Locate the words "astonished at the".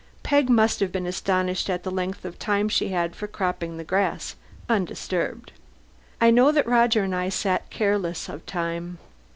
1.05-1.91